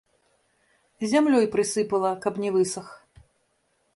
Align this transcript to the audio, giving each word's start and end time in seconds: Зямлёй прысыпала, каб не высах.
Зямлёй 1.11 1.45
прысыпала, 1.57 2.11
каб 2.25 2.41
не 2.45 2.49
высах. 2.57 2.87